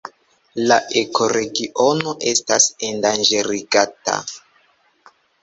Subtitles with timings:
[0.69, 4.19] La ekoregiono estas endanĝerigata.